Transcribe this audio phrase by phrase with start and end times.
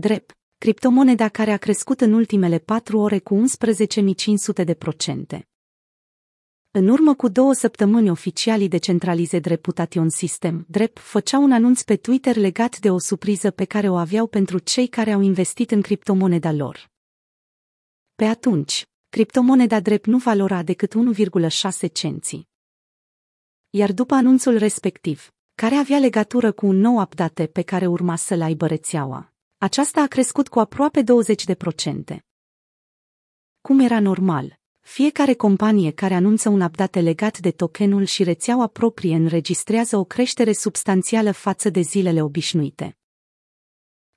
[0.00, 3.42] DREP, criptomoneda care a crescut în ultimele patru ore cu
[4.58, 5.48] 11.500 de procente.
[6.70, 12.36] În urmă cu două săptămâni oficialii Decentralized Reputation System, DREP, făceau un anunț pe Twitter
[12.36, 16.52] legat de o surpriză pe care o aveau pentru cei care au investit în criptomoneda
[16.52, 16.90] lor.
[18.14, 22.48] Pe atunci, criptomoneda DREP nu valora decât 1,6 cenți.
[23.70, 28.42] Iar după anunțul respectiv, care avea legătură cu un nou update pe care urma să-l
[28.42, 29.30] aibă rețeaua,
[29.62, 32.18] aceasta a crescut cu aproape 20%.
[33.60, 39.14] Cum era normal, fiecare companie care anunță un update legat de tokenul și rețeaua proprie
[39.14, 42.98] înregistrează o creștere substanțială față de zilele obișnuite.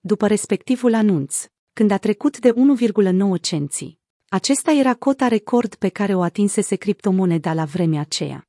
[0.00, 6.14] După respectivul anunț, când a trecut de 1,9 cenți, acesta era cota record pe care
[6.14, 8.48] o atinsese criptomoneda la vremea aceea.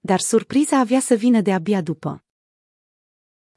[0.00, 2.24] Dar surpriza avea să vină de abia după.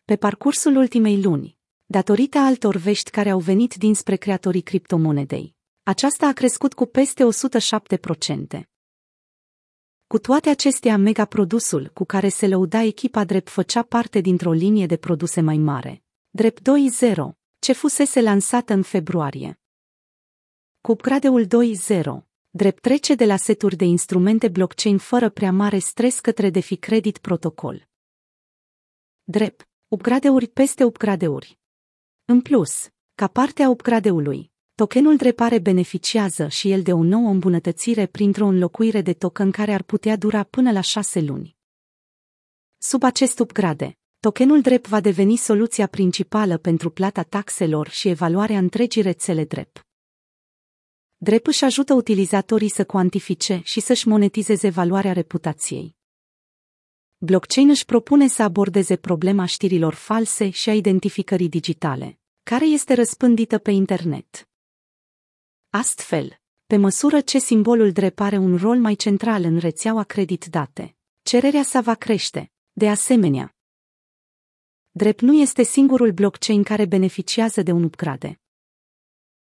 [0.05, 1.56] Pe parcursul ultimei luni,
[1.89, 8.61] datorită altor vești care au venit dinspre creatorii criptomonedei, aceasta a crescut cu peste 107%.
[10.07, 14.97] Cu toate acestea, megaprodusul cu care se lăuda echipa drept făcea parte dintr-o linie de
[14.97, 17.15] produse mai mare, drept 2.0,
[17.59, 19.59] ce fusese lansată în februarie.
[20.81, 22.01] Cu upgradeul 2.0,
[22.49, 27.17] drept trece de la seturi de instrumente blockchain fără prea mare stres către DeFi Credit
[27.17, 27.87] Protocol.
[29.23, 31.59] Drept, upgradeuri peste upgradeuri.
[32.29, 38.05] În plus, ca parte a upgradeului, tokenul drepare beneficiază și el de o nouă îmbunătățire
[38.05, 41.55] printr-o înlocuire de token care ar putea dura până la șase luni.
[42.77, 49.01] Sub acest upgrade, tokenul drept va deveni soluția principală pentru plata taxelor și evaluarea întregii
[49.01, 49.85] rețele drept.
[51.17, 55.96] Drept își ajută utilizatorii să cuantifice și să-și monetizeze valoarea reputației.
[57.19, 63.57] Blockchain își propune să abordeze problema știrilor false și a identificării digitale, care este răspândită
[63.57, 64.49] pe internet.
[65.69, 70.95] Astfel, pe măsură ce simbolul drept are un rol mai central în rețeaua credit date,
[71.21, 72.51] cererea sa va crește.
[72.71, 73.55] De asemenea,
[74.91, 78.39] drept nu este singurul blockchain care beneficiază de un upgrade.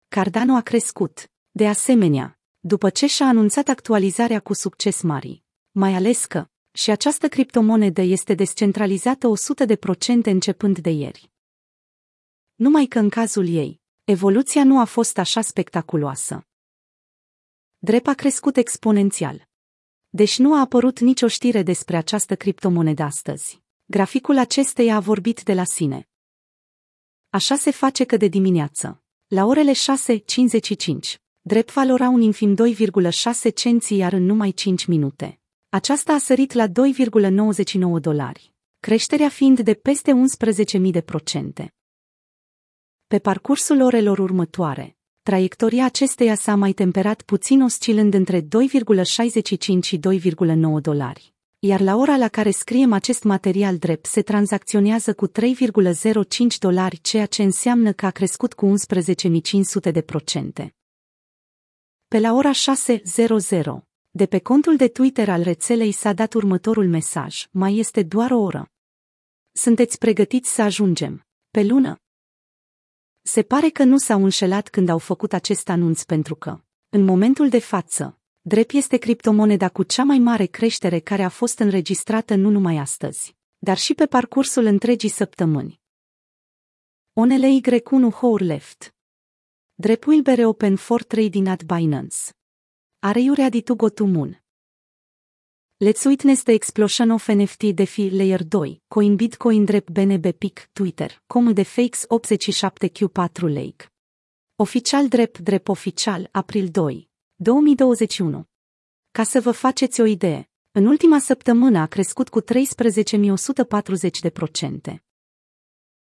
[0.07, 6.25] Cardano a crescut, de asemenea, după ce și-a anunțat actualizarea cu succes mari, mai ales
[6.25, 11.31] că și această criptomonedă este descentralizată 100% începând de ieri.
[12.56, 16.47] Numai că în cazul ei, evoluția nu a fost așa spectaculoasă.
[17.78, 19.47] Drep a crescut exponențial.
[20.09, 23.62] Deci nu a apărut nicio știre despre această criptomonedă astăzi.
[23.85, 26.09] Graficul acesteia a vorbit de la sine.
[27.29, 33.95] Așa se face că de dimineață, la orele 6.55, drept valora un infim 2,6 cenți
[33.95, 35.38] iar în numai 5 minute.
[35.73, 36.72] Aceasta a sărit la 2,99
[38.01, 40.11] dolari, creșterea fiind de peste
[40.78, 41.73] 11.000 de procente.
[43.07, 48.47] Pe parcursul orelor următoare, traiectoria acesteia s-a mai temperat puțin oscilând între 2,65
[49.81, 51.33] și 2,9 dolari.
[51.59, 55.33] Iar la ora la care scriem acest material drept se tranzacționează cu 3,05
[56.59, 58.73] dolari, ceea ce înseamnă că a crescut cu
[59.85, 60.75] 11.500 de procente.
[62.07, 67.47] Pe la ora 6.00, de pe contul de Twitter al rețelei s-a dat următorul mesaj,
[67.51, 68.72] mai este doar o oră.
[69.51, 71.97] Sunteți pregătiți să ajungem pe lună?
[73.22, 77.50] Se pare că nu s-au înșelat când au făcut acest anunț pentru că, în momentul
[77.50, 82.50] de față, DREP este criptomoneda cu cea mai mare creștere care a fost înregistrată nu
[82.50, 85.81] numai astăzi, dar și pe parcursul întregii săptămâni.
[87.13, 88.95] Onele Y1 Hour Left
[89.74, 92.18] DREP will be open for trading at Binance.
[93.05, 94.43] Are you ready to go to moon?
[95.77, 101.21] Let's witness the explosion of NFT DeFi Layer 2, Coin Bitcoin Drep BNB PIC, Twitter,
[101.27, 103.91] com de fakes 87Q4 Lake.
[104.55, 108.47] Oficial Drep Drep Oficial, april 2, 2021.
[109.11, 112.45] Ca să vă faceți o idee, în ultima săptămână a crescut cu 13.140%.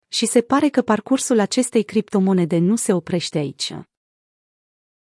[0.08, 3.72] Și se pare că parcursul acestei criptomonede nu se oprește aici.